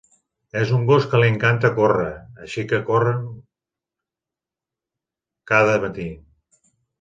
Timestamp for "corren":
2.87-3.19